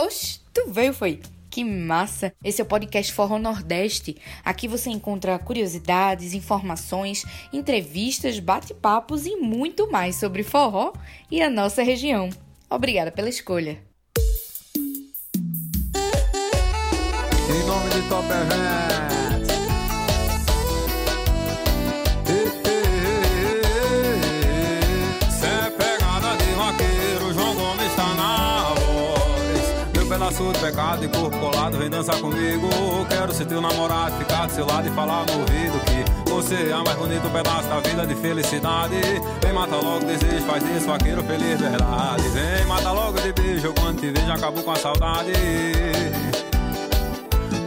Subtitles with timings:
[0.00, 1.20] Oxe, tu veio, foi?
[1.50, 2.32] Que massa!
[2.44, 4.16] Esse é o podcast Forró Nordeste.
[4.44, 10.92] Aqui você encontra curiosidades, informações, entrevistas, bate-papos e muito mais sobre forró
[11.28, 12.30] e a nossa região.
[12.70, 13.82] Obrigada pela escolha.
[17.50, 19.07] Em nome de Top
[30.18, 32.68] pedaço de pecado e corpo colado, vem dançar comigo.
[33.08, 36.76] Quero ser teu namorado, ficar do seu lado e falar no ouvido que você é
[36.76, 38.96] o mais bonito pedaço da vida de felicidade.
[39.40, 42.28] Vem, mata logo desejo, faz isso, vaqueiro feliz, verdade.
[42.30, 45.32] Vem, mata logo de beijo, quando te vejo, acabou com a saudade.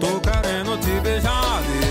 [0.02, 1.91] Tô querendo te beijar de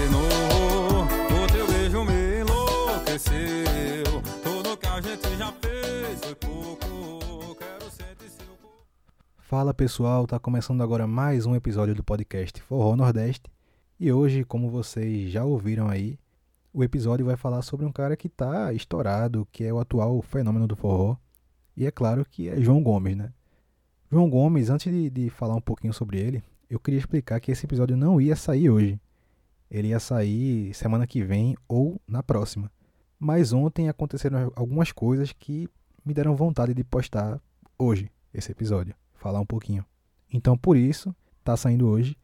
[9.50, 13.50] Fala pessoal, tá começando agora mais um episódio do podcast Forró Nordeste.
[13.98, 16.20] E hoje, como vocês já ouviram aí,
[16.72, 20.68] o episódio vai falar sobre um cara que tá estourado, que é o atual fenômeno
[20.68, 21.16] do forró.
[21.76, 23.32] E é claro que é João Gomes, né?
[24.08, 27.66] João Gomes, antes de, de falar um pouquinho sobre ele, eu queria explicar que esse
[27.66, 29.00] episódio não ia sair hoje.
[29.68, 32.70] Ele ia sair semana que vem ou na próxima.
[33.18, 35.68] Mas ontem aconteceram algumas coisas que
[36.04, 37.40] me deram vontade de postar
[37.76, 39.84] hoje esse episódio, falar um pouquinho.
[40.32, 42.16] Então por isso tá saindo hoje.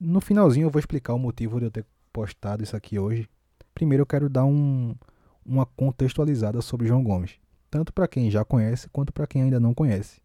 [0.00, 3.28] No finalzinho eu vou explicar o motivo de eu ter postado isso aqui hoje.
[3.74, 4.94] Primeiro eu quero dar um,
[5.44, 7.36] uma contextualizada sobre João Gomes,
[7.70, 10.20] tanto para quem já conhece quanto para quem ainda não conhece.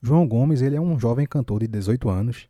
[0.00, 2.48] João Gomes ele é um jovem cantor de 18 anos.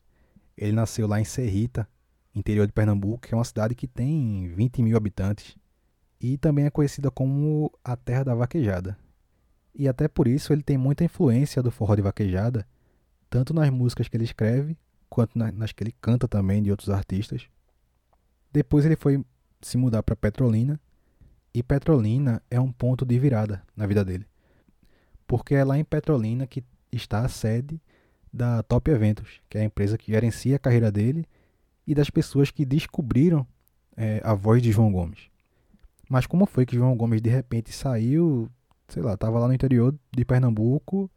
[0.56, 1.88] Ele nasceu lá em Serrita,
[2.34, 5.56] interior de Pernambuco, que é uma cidade que tem 20 mil habitantes
[6.20, 8.98] e também é conhecida como a terra da vaquejada.
[9.74, 12.66] E até por isso ele tem muita influência do forró de vaquejada,
[13.30, 14.76] tanto nas músicas que ele escreve,
[15.08, 17.46] quanto na- nas que ele canta também de outros artistas.
[18.52, 19.24] Depois ele foi
[19.61, 20.80] se mudar para Petrolina,
[21.52, 24.27] e Petrolina é um ponto de virada na vida dele.
[25.27, 26.62] Porque é lá em Petrolina que
[26.92, 27.80] está a sede
[28.33, 31.27] da Top Eventos, que é a empresa que gerencia a carreira dele
[31.86, 33.46] e das pessoas que descobriram
[33.96, 35.28] eh, a voz de João Gomes.
[36.08, 38.48] Mas como foi que João Gomes de repente saiu,
[38.88, 41.11] sei lá, estava lá no interior de Pernambuco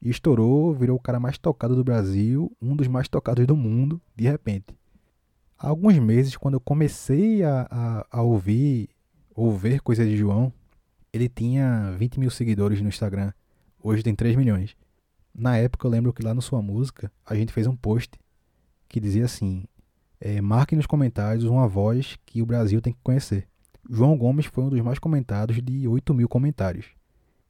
[0.00, 4.00] e estourou, virou o cara mais tocado do Brasil, um dos mais tocados do mundo,
[4.14, 4.76] de repente.
[5.58, 8.88] Há alguns meses, quando eu comecei a, a, a ouvir
[9.34, 10.52] ou ver coisas de João,
[11.12, 13.32] ele tinha 20 mil seguidores no Instagram.
[13.82, 14.76] Hoje tem 3 milhões.
[15.34, 18.18] Na época eu lembro que lá no Sua Música a gente fez um post
[18.88, 19.64] que dizia assim:
[20.20, 23.46] é, marque nos comentários uma voz que o Brasil tem que conhecer.
[23.88, 26.86] João Gomes foi um dos mais comentados de 8 mil comentários.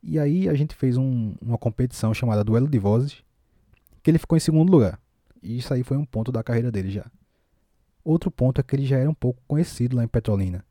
[0.02, 3.22] E aí a gente fez um- uma competição chamada Duelo de Vozes,
[4.02, 5.00] que ele ficou em segundo lugar.
[5.42, 7.06] E isso aí foi um ponto da carreira dele já.
[8.04, 10.64] Outro ponto é que ele já era um pouco conhecido lá em Petrolina.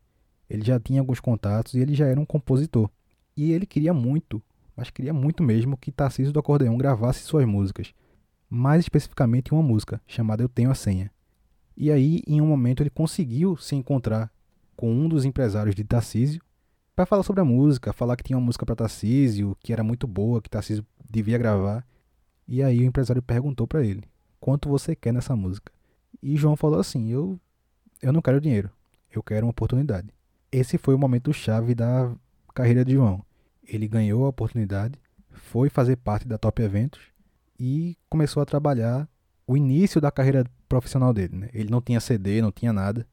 [0.49, 2.89] Ele já tinha alguns contatos e ele já era um compositor.
[3.35, 4.41] E ele queria muito,
[4.75, 7.93] mas queria muito mesmo que Tarcísio do Acordeão gravasse suas músicas.
[8.49, 11.11] Mais especificamente uma música chamada Eu Tenho a Senha.
[11.75, 14.31] E aí, em um momento, ele conseguiu se encontrar
[14.75, 16.41] com um dos empresários de Tarcísio
[16.97, 20.07] para falar sobre a música, falar que tinha uma música para Tarcísio, que era muito
[20.07, 21.85] boa, que Tarcísio devia gravar.
[22.47, 24.03] E aí o empresário perguntou para ele:
[24.39, 25.71] "Quanto você quer nessa música?"
[26.23, 27.39] E João falou assim: "Eu
[28.01, 28.71] eu não quero dinheiro,
[29.11, 30.09] eu quero uma oportunidade."
[30.51, 32.11] Esse foi o momento chave da
[32.55, 33.23] carreira de João.
[33.63, 37.01] Ele ganhou a oportunidade, foi fazer parte da Top Eventos
[37.59, 39.07] e começou a trabalhar
[39.45, 41.37] o início da carreira profissional dele.
[41.37, 41.49] Né?
[41.53, 43.05] Ele não tinha CD, não tinha nada.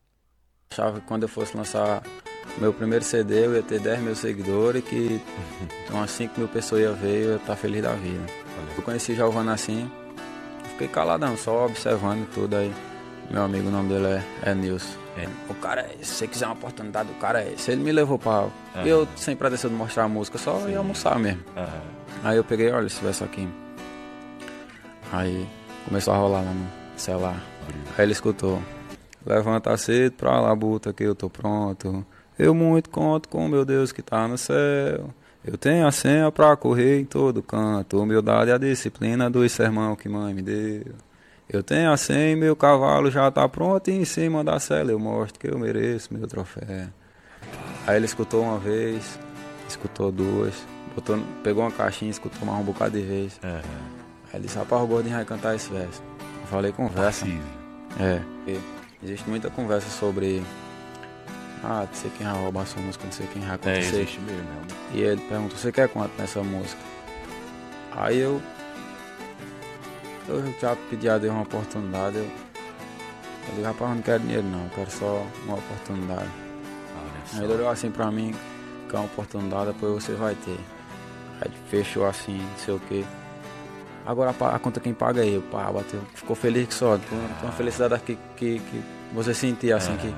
[0.71, 2.03] Achava que quando eu fosse lançar
[2.59, 5.21] meu primeiro CD eu ia ter 10 mil seguidores que
[5.91, 8.25] umas 5 mil pessoas iam ver e eu ia estar feliz da vida.
[8.77, 9.91] Eu conheci Giovanna assim,
[10.71, 12.73] fiquei caladão, só observando tudo aí.
[13.31, 15.05] Meu amigo, o nome dele é, é Nilson.
[15.49, 17.71] O cara é esse, se você quiser uma oportunidade, o cara é esse.
[17.71, 18.49] Ele me levou pra.
[18.85, 21.43] Eu, sem pretensão de mostrar a música, só ia almoçar mesmo.
[22.23, 23.49] Aí eu peguei, olha, esse verso aqui.
[25.13, 25.47] Aí
[25.87, 27.41] começou a rolar lá no celular.
[27.97, 28.61] Aí ele escutou.
[29.25, 32.05] Levanta cedo pra labuta que eu tô pronto.
[32.39, 35.11] Eu muito conto com meu Deus que tá no céu.
[35.45, 38.01] Eu tenho a senha pra correr em todo canto.
[38.01, 40.95] Humildade é a disciplina do sermão que mãe me deu.
[41.49, 43.89] Eu tenho a senha e meu cavalo já tá pronto.
[43.91, 46.89] E em cima da cela eu mostro que eu mereço meu troféu.
[47.87, 49.19] Aí ele escutou uma vez,
[49.69, 50.55] escutou duas,
[50.95, 53.39] botou, pegou uma caixinha, escutou mais um bocado de vez.
[53.43, 53.61] Aí
[54.33, 56.03] ele disse, rapaz, o gordinho vai cantar esse verso.
[56.41, 57.27] Eu falei, conversa.
[58.01, 58.21] É.
[58.47, 58.59] E
[59.03, 60.43] existe muita conversa sobre.
[61.67, 63.97] Ah, não sei quem vai roubar sua música, não sei quem vai É, acontecer.
[63.97, 64.47] existe mesmo.
[64.93, 66.81] E ele perguntou, você quer quanto nessa música?
[67.97, 68.41] Aí eu
[70.29, 72.17] eu já pedi a Deus uma oportunidade.
[72.17, 76.29] Eu, eu digo, rapaz, eu não quero dinheiro não, eu quero só uma oportunidade.
[77.35, 78.35] Aí ele olhou assim pra mim,
[78.89, 80.59] que é uma oportunidade, depois você vai ter.
[81.41, 83.05] Aí fechou assim, não sei o que.
[84.07, 86.01] Agora a, conta quem paga é eu, pá, bateu.
[86.15, 86.97] Ficou feliz que só.
[86.99, 88.83] Tem, tem uma felicidade que, que, que
[89.15, 90.15] você sentia assim que.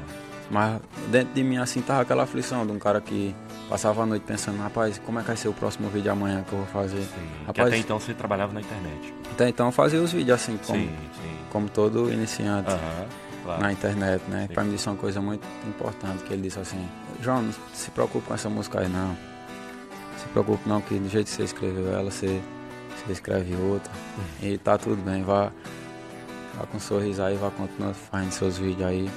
[0.51, 3.35] Mas dentro de mim assim tava aquela aflição de um cara que
[3.69, 6.53] passava a noite pensando, rapaz, como é que vai ser o próximo vídeo amanhã que
[6.53, 7.01] eu vou fazer?
[7.03, 9.13] Sim, Rapaz, até então você trabalhava na internet.
[9.33, 10.89] até então eu fazia os vídeos assim, como, Sim,
[11.21, 11.37] sim.
[11.51, 12.71] como todo iniciante
[13.43, 13.61] claro.
[13.61, 14.49] na internet, né?
[14.55, 16.89] Pra mim isso é uma coisa muito importante, que ele disse assim,
[17.21, 19.17] João, não se preocupe com essa música aí não.
[20.19, 22.41] Se preocupe não, que do jeito que você escreveu ela, você,
[23.05, 23.91] você escreve outra.
[24.41, 25.51] E tá tudo bem, vá,
[26.57, 29.11] vá com um sorriso aí, vá continuar fazendo seus vídeos aí.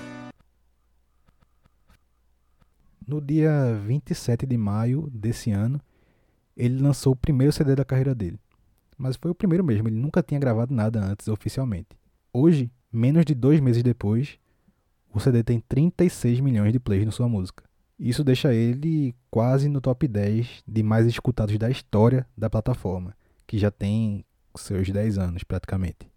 [3.09, 5.81] No dia 27 de maio desse ano,
[6.55, 8.39] ele lançou o primeiro CD da carreira dele.
[8.95, 11.97] Mas foi o primeiro mesmo, ele nunca tinha gravado nada antes oficialmente.
[12.31, 14.37] Hoje, menos de dois meses depois,
[15.11, 17.63] o CD tem 36 milhões de plays na sua música.
[17.97, 23.17] Isso deixa ele quase no top 10 de mais escutados da história da plataforma,
[23.47, 24.23] que já tem
[24.55, 26.11] seus 10 anos praticamente.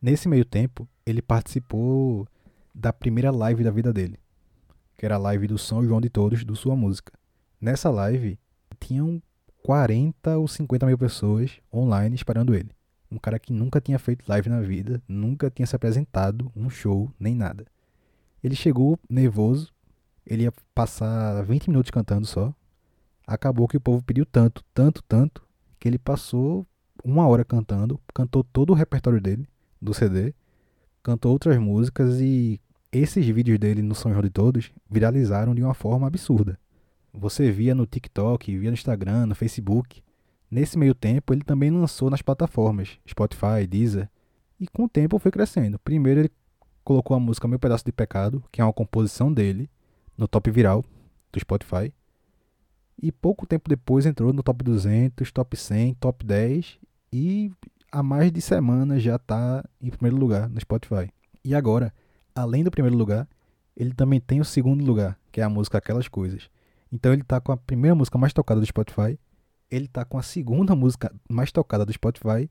[0.00, 2.28] Nesse meio tempo, ele participou
[2.72, 4.20] da primeira live da vida dele,
[4.98, 7.12] que era a live do São João de Todos, do Sua Música.
[7.60, 8.36] Nessa live,
[8.80, 9.22] tinham
[9.62, 12.70] 40 ou 50 mil pessoas online esperando ele.
[13.10, 17.12] Um cara que nunca tinha feito live na vida, nunca tinha se apresentado, um show,
[17.18, 17.64] nem nada.
[18.42, 19.72] Ele chegou nervoso,
[20.26, 22.52] ele ia passar 20 minutos cantando só.
[23.24, 25.46] Acabou que o povo pediu tanto, tanto, tanto,
[25.78, 26.66] que ele passou
[27.04, 29.48] uma hora cantando, cantou todo o repertório dele,
[29.80, 30.34] do CD,
[31.04, 32.60] cantou outras músicas e
[32.92, 36.58] esses vídeos dele no São João de Todos viralizaram de uma forma absurda.
[37.12, 40.02] Você via no TikTok, via no Instagram, no Facebook.
[40.50, 44.08] Nesse meio tempo, ele também lançou nas plataformas Spotify, Deezer,
[44.58, 45.78] e com o tempo foi crescendo.
[45.78, 46.30] Primeiro ele
[46.82, 49.70] colocou a música Meu Pedaço de Pecado, que é uma composição dele,
[50.16, 50.84] no top viral
[51.30, 51.92] do Spotify.
[53.00, 56.78] E pouco tempo depois entrou no top 200, top 100, top 10
[57.12, 57.52] e
[57.92, 61.08] há mais de semana já está em primeiro lugar no Spotify.
[61.44, 61.94] E agora,
[62.40, 63.28] além do primeiro lugar,
[63.76, 66.50] ele também tem o segundo lugar, que é a música Aquelas Coisas.
[66.90, 69.18] Então ele está com a primeira música mais tocada do Spotify,
[69.70, 72.50] ele está com a segunda música mais tocada do Spotify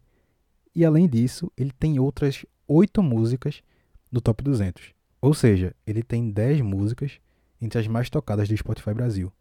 [0.75, 3.63] e além disso, ele tem outras oito músicas
[4.12, 4.94] no top 200.
[5.19, 7.19] Ou seja, ele tem 10 músicas
[7.60, 9.33] entre as mais tocadas do Spotify Brasil.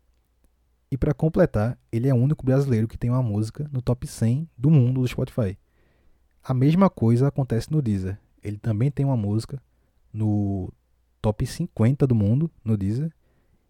[0.91, 4.49] E para completar, ele é o único brasileiro que tem uma música no top 100
[4.57, 5.59] do mundo do Spotify.
[6.43, 8.19] A mesma coisa acontece no Deezer.
[8.43, 9.61] Ele também tem uma música
[10.17, 10.73] no
[11.21, 13.13] top 50 do mundo no Deezer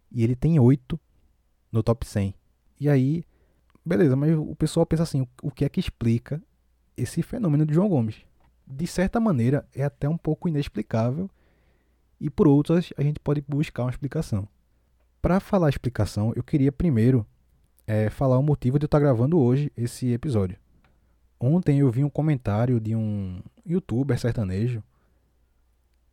[0.09, 0.99] e ele tem 8
[1.71, 2.33] no top 100.
[2.79, 3.25] E aí,
[3.85, 6.41] beleza, mas o pessoal pensa assim, o que é que explica
[6.95, 8.15] esse fenômeno de João Gomes?
[8.65, 11.29] De certa maneira, é até um pouco inexplicável
[12.19, 14.47] e por outras a gente pode buscar uma explicação.
[15.21, 17.25] Para falar a explicação, eu queria primeiro
[17.85, 20.57] é, falar o motivo de eu estar gravando hoje esse episódio.
[21.39, 24.81] Ontem eu vi um comentário de um youtuber sertanejo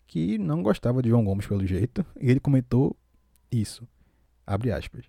[0.06, 2.96] que não gostava de João Gomes pelo jeito, e ele comentou
[3.50, 3.86] isso.
[4.46, 5.04] Abre aspas.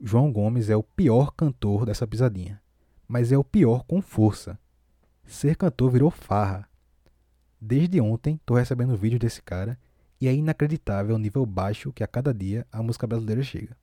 [0.00, 2.60] João Gomes é o pior cantor dessa pisadinha,
[3.06, 4.58] mas é o pior com força.
[5.26, 6.68] Ser cantor virou farra.
[7.60, 9.78] Desde ontem tô recebendo vídeos desse cara
[10.20, 13.76] e é inacreditável o nível baixo que a cada dia a música brasileira chega.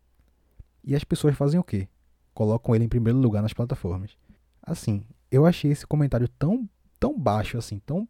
[0.84, 1.88] E as pessoas fazem o quê?
[2.34, 4.18] Colocam ele em primeiro lugar nas plataformas.
[4.62, 8.08] Assim, eu achei esse comentário tão, tão baixo assim, tão,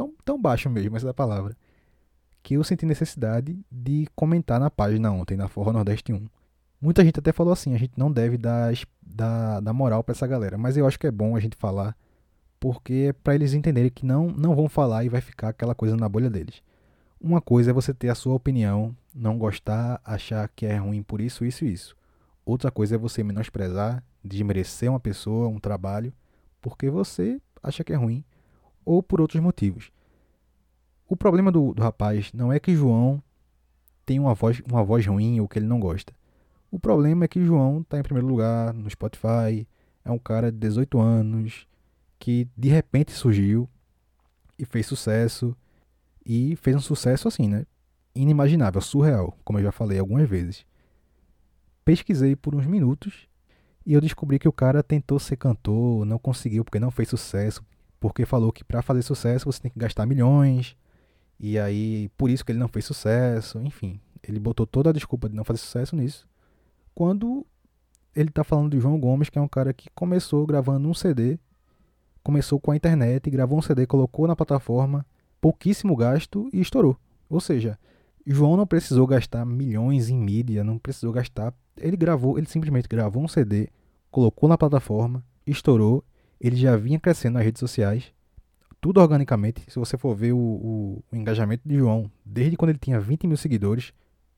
[0.00, 1.54] tão, tão baixo mesmo, essa palavra,
[2.42, 6.26] que eu senti necessidade de comentar na página ontem, na Forró Nordeste 1.
[6.80, 10.26] Muita gente até falou assim, a gente não deve dar, dar, dar moral para essa
[10.26, 11.94] galera, mas eu acho que é bom a gente falar,
[12.58, 15.94] porque é para eles entenderem que não, não vão falar e vai ficar aquela coisa
[15.94, 16.62] na bolha deles.
[17.20, 21.20] Uma coisa é você ter a sua opinião, não gostar, achar que é ruim por
[21.20, 21.94] isso, isso e isso.
[22.46, 26.10] Outra coisa é você menosprezar, desmerecer uma pessoa, um trabalho,
[26.62, 28.24] porque você acha que é ruim
[28.90, 29.92] ou por outros motivos.
[31.06, 33.22] O problema do, do rapaz não é que João
[34.04, 36.12] tem uma voz, uma voz ruim ou que ele não gosta.
[36.72, 39.64] O problema é que João está em primeiro lugar no Spotify,
[40.04, 41.68] é um cara de 18 anos
[42.18, 43.68] que de repente surgiu
[44.58, 45.56] e fez sucesso
[46.26, 47.66] e fez um sucesso assim, né?
[48.12, 50.66] Inimaginável, surreal, como eu já falei algumas vezes.
[51.84, 53.28] Pesquisei por uns minutos
[53.86, 57.64] e eu descobri que o cara tentou ser cantor, não conseguiu porque não fez sucesso,
[58.00, 60.76] porque falou que para fazer sucesso você tem que gastar milhões.
[61.38, 65.28] E aí, por isso que ele não fez sucesso, enfim, ele botou toda a desculpa
[65.28, 66.26] de não fazer sucesso nisso.
[66.94, 67.46] Quando
[68.14, 71.38] ele tá falando de João Gomes, que é um cara que começou gravando um CD
[72.22, 75.06] começou com a internet, gravou um CD, colocou na plataforma,
[75.40, 76.96] pouquíssimo gasto e estourou.
[77.28, 77.78] Ou seja,
[78.26, 81.54] João não precisou gastar milhões em mídia, não precisou gastar.
[81.76, 83.68] Ele gravou, ele simplesmente gravou um CD,
[84.10, 86.04] colocou na plataforma, estourou.
[86.40, 88.12] Ele já vinha crescendo nas redes sociais,
[88.80, 89.62] tudo organicamente.
[89.68, 93.26] Se você for ver o, o, o engajamento de João, desde quando ele tinha 20
[93.26, 93.92] mil seguidores,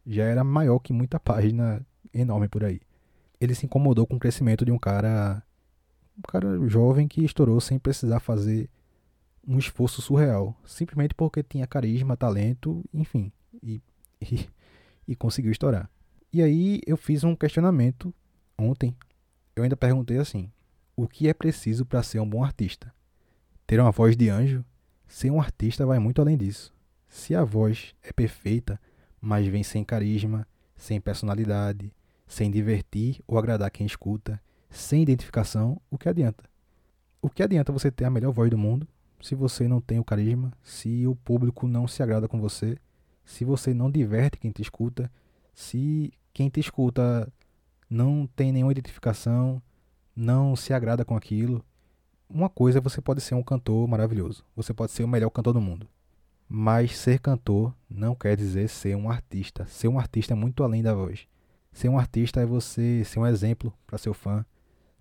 [0.06, 2.80] já era maior que muita página enorme por aí.
[3.40, 5.42] Ele se incomodou com o crescimento de um cara
[6.18, 8.68] um cara jovem que estourou sem precisar fazer
[9.46, 13.32] um esforço surreal, simplesmente porque tinha carisma, talento, enfim,
[13.62, 13.80] e,
[14.20, 14.48] e,
[15.08, 15.90] e conseguiu estourar.
[16.32, 18.14] E aí eu fiz um questionamento
[18.58, 18.96] ontem.
[19.54, 20.50] Eu ainda perguntei assim:
[20.96, 22.92] o que é preciso para ser um bom artista?
[23.66, 24.64] Ter uma voz de anjo?
[25.06, 26.72] Ser um artista vai muito além disso.
[27.08, 28.80] Se a voz é perfeita,
[29.20, 30.46] mas vem sem carisma,
[30.76, 31.92] sem personalidade,
[32.26, 36.44] sem divertir ou agradar quem escuta, sem identificação, o que adianta?
[37.20, 38.88] O que adianta você ter a melhor voz do mundo
[39.22, 42.76] se você não tem o carisma, se o público não se agrada com você,
[43.24, 45.10] se você não diverte quem te escuta,
[45.54, 47.32] se quem te escuta
[47.88, 49.62] não tem nenhuma identificação,
[50.14, 51.64] não se agrada com aquilo?
[52.28, 55.52] Uma coisa é você pode ser um cantor maravilhoso, você pode ser o melhor cantor
[55.52, 55.86] do mundo.
[56.48, 59.66] Mas ser cantor não quer dizer ser um artista.
[59.66, 61.26] Ser um artista é muito além da voz.
[61.72, 64.44] Ser um artista é você ser um exemplo para seu fã,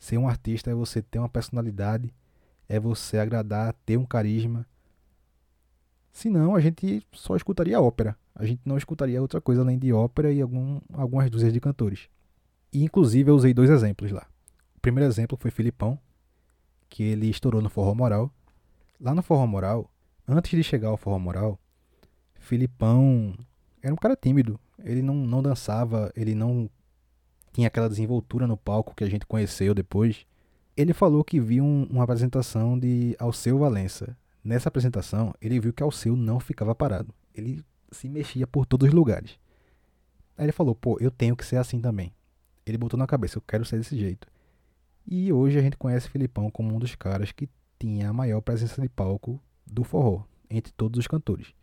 [0.01, 2.12] Ser um artista é você ter uma personalidade,
[2.68, 4.65] é você agradar, ter um carisma.
[6.12, 8.18] Senão a gente só escutaria ópera.
[8.34, 12.10] A gente não escutaria outra coisa além de ópera e algum, algumas dúzias de cantores.
[12.74, 14.25] E inclusive eu usei dois exemplos lá.
[14.82, 15.96] O primeiro exemplo foi Filipão,
[16.90, 18.34] que ele estourou no Forró Moral.
[19.00, 19.88] Lá no Forró Moral,
[20.28, 21.60] antes de chegar ao Forró Moral,
[22.40, 23.38] Filipão
[23.80, 24.60] era um cara tímido.
[24.80, 26.68] Ele não, não dançava, ele não
[27.54, 30.26] tinha aquela desenvoltura no palco que a gente conheceu depois.
[30.76, 34.18] Ele falou que viu um, uma apresentação de Alceu Valença.
[34.44, 37.14] Nessa apresentação, ele viu que Alceu não ficava parado.
[37.36, 39.38] Ele se mexia por todos os lugares.
[40.36, 42.12] Aí ele falou: pô, eu tenho que ser assim também.
[42.66, 44.28] Ele botou na cabeça: eu quero ser desse jeito.
[45.05, 48.81] E hoje a gente conhece Filipão como um dos caras que tinha a maior presença
[48.81, 51.53] de palco do forró, entre todos os cantores.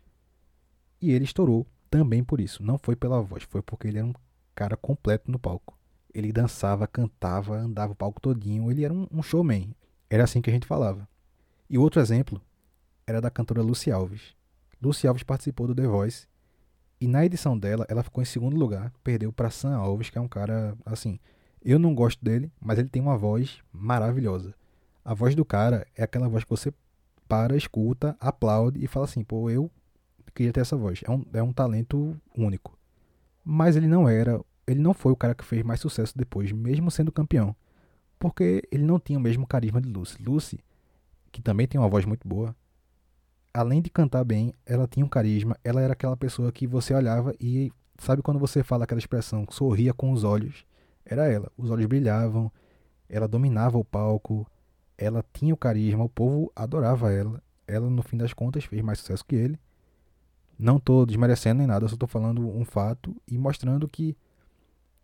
[1.01, 2.63] E ele estourou também por isso.
[2.63, 4.13] Não foi pela voz, foi porque ele era um
[4.53, 5.77] cara completo no palco.
[6.13, 8.69] Ele dançava, cantava, andava o palco todinho.
[8.69, 9.73] Ele era um, um showman.
[10.09, 11.07] Era assim que a gente falava.
[11.69, 12.41] E outro exemplo
[13.05, 14.35] era da cantora Lucy Alves.
[14.81, 16.27] Lucy Alves participou do The Voice
[16.99, 20.21] e na edição dela ela ficou em segundo lugar, perdeu para Sam Alves, que é
[20.21, 21.19] um cara assim,
[21.63, 24.53] eu não gosto dele, mas ele tem uma voz maravilhosa.
[25.03, 26.73] A voz do cara é aquela voz que você
[27.27, 29.69] para, escuta, aplaude e fala assim, pô, eu
[30.33, 31.01] queria ter essa voz.
[31.03, 32.77] É um, é um talento único.
[33.43, 34.39] Mas ele não era
[34.69, 37.55] ele não foi o cara que fez mais sucesso depois, mesmo sendo campeão.
[38.19, 40.21] Porque ele não tinha o mesmo carisma de Lucy.
[40.21, 40.59] Lucy,
[41.31, 42.55] que também tem uma voz muito boa,
[43.51, 45.57] além de cantar bem, ela tinha um carisma.
[45.63, 49.93] Ela era aquela pessoa que você olhava e sabe quando você fala aquela expressão, sorria
[49.93, 50.63] com os olhos?
[51.09, 51.51] Era ela.
[51.57, 52.51] Os olhos brilhavam,
[53.09, 54.45] ela dominava o palco,
[54.95, 57.41] ela tinha o carisma, o povo adorava ela.
[57.67, 59.59] Ela, no fim das contas, fez mais sucesso que ele.
[60.57, 64.15] Não estou desmerecendo nem nada, só estou falando um fato e mostrando que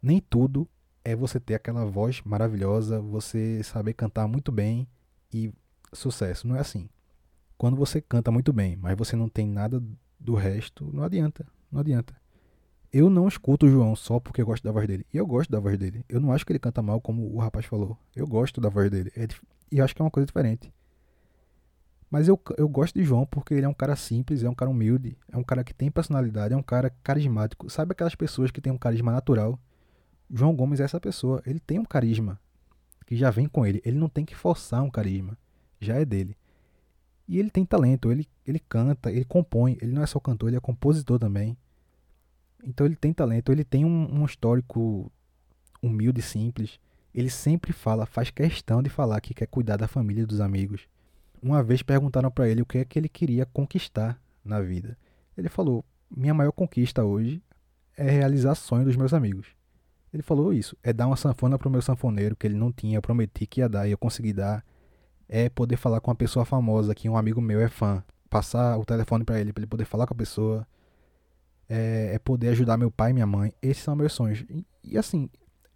[0.01, 0.67] nem tudo
[1.03, 4.88] é você ter aquela voz maravilhosa, você saber cantar muito bem
[5.33, 5.51] e
[5.91, 6.47] sucesso.
[6.47, 6.88] Não é assim.
[7.57, 9.81] Quando você canta muito bem, mas você não tem nada
[10.19, 11.47] do resto, não adianta.
[11.71, 12.15] Não adianta.
[12.97, 15.05] Eu não escuto o João só porque eu gosto da voz dele.
[15.13, 16.05] E eu gosto da voz dele.
[16.07, 17.97] Eu não acho que ele canta mal, como o rapaz falou.
[18.15, 19.11] Eu gosto da voz dele.
[19.17, 19.27] É,
[19.69, 20.73] e acho que é uma coisa diferente.
[22.09, 24.71] Mas eu, eu gosto de João porque ele é um cara simples, é um cara
[24.71, 27.69] humilde, é um cara que tem personalidade, é um cara carismático.
[27.69, 29.59] Sabe aquelas pessoas que têm um carisma natural?
[30.33, 31.43] João Gomes é essa pessoa.
[31.45, 32.39] Ele tem um carisma
[33.05, 33.81] que já vem com ele.
[33.83, 35.37] Ele não tem que forçar um carisma.
[35.81, 36.37] Já é dele.
[37.27, 38.09] E ele tem talento.
[38.09, 39.77] Ele, ele canta, ele compõe.
[39.81, 41.57] Ele não é só cantor, ele é compositor também.
[42.63, 43.51] Então ele tem talento.
[43.51, 45.12] Ele tem um, um histórico
[45.81, 46.79] humilde e simples.
[47.13, 50.88] Ele sempre fala, faz questão de falar que quer cuidar da família e dos amigos.
[51.41, 54.97] Uma vez perguntaram para ele o que é que ele queria conquistar na vida.
[55.38, 57.41] Ele falou: Minha maior conquista hoje
[57.95, 59.47] é realizar sonhos dos meus amigos.
[60.13, 63.01] Ele falou isso, é dar uma sanfona pro meu sanfoneiro que ele não tinha, eu
[63.01, 64.63] prometi que ia dar e eu consegui dar.
[65.27, 68.85] É poder falar com uma pessoa famosa que um amigo meu é fã, passar o
[68.85, 70.65] telefone para ele para ele poder falar com a pessoa.
[71.67, 73.53] É, é, poder ajudar meu pai e minha mãe.
[73.62, 74.45] Esses são meus sonhos.
[74.50, 75.29] E, e, assim,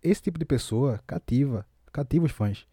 [0.04, 2.68] esse tipo de pessoa cativa, cativa os fãs.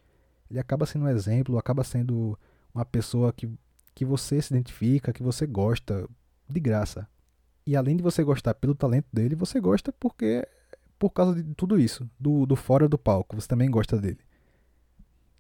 [0.51, 2.39] Ele acaba sendo um exemplo, acaba sendo
[2.75, 3.49] uma pessoa que,
[3.95, 6.09] que você se identifica, que você gosta
[6.49, 7.09] de graça.
[7.67, 10.47] E além de você gostar pelo talento dele, você gosta porque
[10.99, 13.35] por causa de tudo isso, do, do fora do palco.
[13.37, 14.19] Você também gosta dele.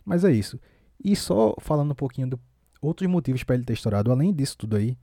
[0.05, 0.61] Mas é isso.
[1.03, 2.39] E só falando um pouquinho de
[2.81, 4.97] outros motivos para ele ter estourado, além disso tudo aí,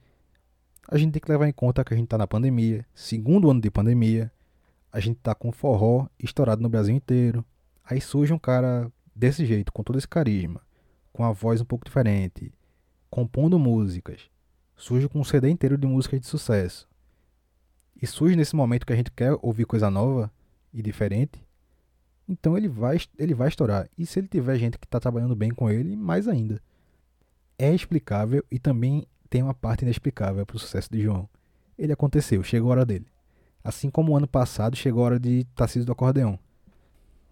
[0.88, 3.62] a gente tem que levar em conta que a gente está na pandemia, segundo ano
[3.62, 4.32] de pandemia,
[4.92, 7.44] a gente tá com forró estourado no Brasil inteiro.
[7.84, 10.62] Aí surge um cara desse jeito, com todo esse carisma,
[11.12, 12.54] com a voz um pouco diferente,
[13.10, 14.30] compondo músicas.
[14.76, 16.88] Surge com um CD inteiro de músicas de sucesso.
[18.02, 20.32] E surge nesse momento que a gente quer ouvir coisa nova
[20.74, 21.44] e diferente.
[22.28, 23.90] Então ele vai, ele vai estourar.
[23.98, 26.62] E se ele tiver gente que está trabalhando bem com ele, mais ainda.
[27.58, 31.28] É explicável e também tem uma parte inexplicável para o sucesso de João.
[31.76, 33.08] Ele aconteceu, chegou a hora dele.
[33.64, 36.38] Assim como o ano passado chegou a hora de Tarcísio do Acordeão.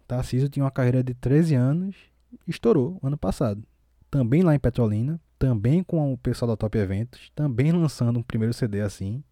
[0.08, 1.94] Tarcísio tinha uma carreira de 13 anos
[2.44, 3.62] estourou ano passado.
[4.10, 8.52] Também lá em Petrolina, também com o pessoal da Top Eventos, também lançando um primeiro
[8.52, 9.22] CD assim.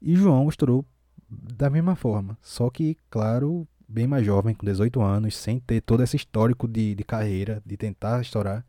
[0.00, 0.82] E João estourou
[1.28, 6.02] da mesma forma, só que, claro, bem mais jovem, com 18 anos, sem ter todo
[6.02, 8.64] esse histórico de, de carreira, de tentar estourar.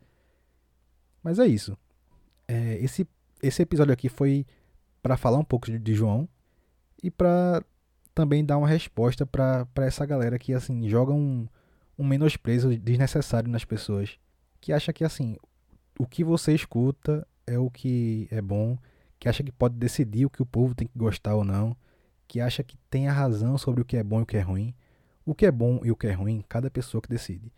[1.24, 1.78] Mas é isso.
[2.48, 3.08] É, esse,
[3.48, 4.46] esse episódio aqui foi
[5.02, 6.28] para falar um pouco de, de João
[7.02, 7.64] e para
[8.14, 11.48] também dar uma resposta para essa galera que assim joga um,
[11.98, 14.18] um menosprezo desnecessário nas pessoas,
[14.60, 15.38] que acha que assim
[16.00, 18.78] o que você escuta é o que é bom,
[19.20, 21.76] que acha que pode decidir o que o povo tem que gostar ou não,
[22.28, 24.42] que acha que tem a razão sobre o que é bom e o que é
[24.42, 24.74] ruim.
[25.26, 27.52] O que é bom e o que é ruim, cada pessoa que decide.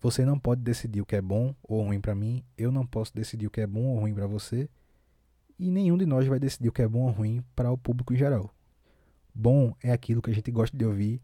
[0.00, 3.14] Você não pode decidir o que é bom ou ruim para mim, eu não posso
[3.14, 4.68] decidir o que é bom ou ruim para você,
[5.58, 8.12] e nenhum de nós vai decidir o que é bom ou ruim para o público
[8.12, 8.52] em geral.
[9.34, 11.20] Bom é aquilo que a gente gosta de ouvir,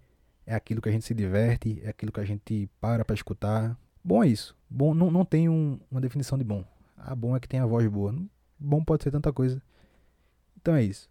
[0.47, 3.79] é aquilo que a gente se diverte, é aquilo que a gente para para escutar.
[4.03, 4.57] Bom é isso.
[4.69, 6.65] Bom não, não tem um, uma definição de bom.
[6.97, 8.15] Ah, bom é que tem a voz boa.
[8.59, 9.63] Bom pode ser tanta coisa.
[10.61, 11.09] Então é isso.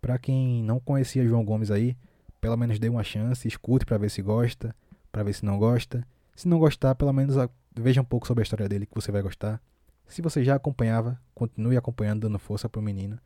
[0.00, 1.96] Para quem não conhecia João Gomes aí,
[2.40, 4.76] pelo menos dê uma chance, escute para ver se gosta,
[5.10, 6.06] para ver se não gosta.
[6.36, 7.36] Se não gostar, pelo menos
[7.74, 9.62] veja um pouco sobre a história dele que você vai gostar.
[10.06, 13.18] Se você já acompanhava, continue acompanhando, dando força pro menino,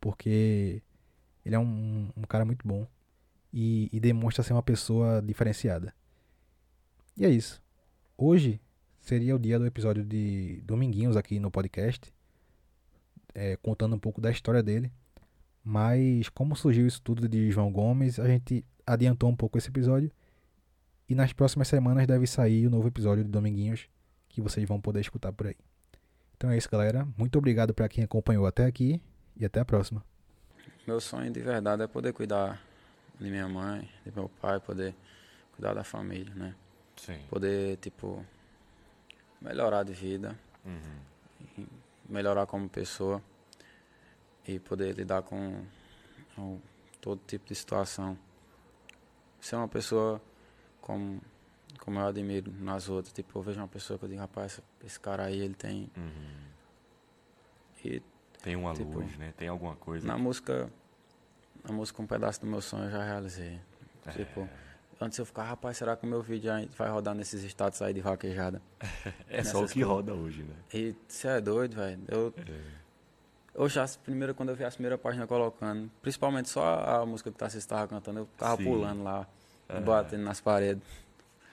[0.00, 0.82] porque
[1.44, 2.86] ele é um, um cara muito bom
[3.52, 5.94] e, e demonstra ser uma pessoa diferenciada.
[7.16, 7.62] E é isso.
[8.16, 8.60] Hoje
[9.00, 12.12] seria o dia do episódio de Dominguinhos aqui no podcast,
[13.34, 14.90] é, contando um pouco da história dele.
[15.62, 20.10] Mas como surgiu isso tudo de João Gomes, a gente adiantou um pouco esse episódio.
[21.08, 23.88] E nas próximas semanas deve sair o novo episódio de Dominguinhos
[24.28, 25.56] que vocês vão poder escutar por aí.
[26.36, 27.06] Então é isso, galera.
[27.16, 29.00] Muito obrigado para quem acompanhou até aqui
[29.36, 30.04] e até a próxima.
[30.86, 32.60] Meu sonho de verdade é poder cuidar
[33.18, 34.94] de minha mãe, de meu pai, poder
[35.52, 36.54] cuidar da família, né?
[36.96, 37.18] Sim.
[37.28, 38.24] Poder, tipo,
[39.40, 41.66] melhorar de vida, Uhum.
[42.08, 43.22] melhorar como pessoa
[44.46, 45.62] e poder lidar com,
[46.34, 46.58] com
[47.00, 48.16] todo tipo de situação.
[49.40, 50.20] Ser uma pessoa
[50.80, 51.20] como,
[51.84, 53.12] como eu admiro nas outras.
[53.12, 55.90] Tipo, eu vejo uma pessoa que eu digo, rapaz, esse cara aí, ele tem.
[55.96, 56.44] Uhum.
[57.84, 58.02] E
[58.42, 59.32] Tem uma Tipo, luz, né?
[59.36, 60.06] Tem alguma coisa.
[60.06, 60.70] na música,
[61.66, 63.58] na música um pedaço do meu sonho eu já realizei.
[64.06, 64.10] É.
[64.10, 64.48] Tipo,
[65.00, 68.00] antes eu ficava, rapaz, será que o meu vídeo vai rodar nesses status aí de
[68.00, 68.60] vaquejada?
[69.28, 69.88] É só o que coisas.
[69.88, 70.54] roda hoje, né?
[70.72, 72.02] E você é doido, velho.
[72.08, 72.60] Eu, É.
[73.54, 77.36] eu já, primeiro, quando eu vi a primeira página colocando, principalmente só a música que
[77.36, 78.64] o Tarcísio estava cantando, eu ficava Sim.
[78.64, 79.26] pulando lá,
[79.68, 79.80] É.
[79.80, 80.82] batendo nas paredes.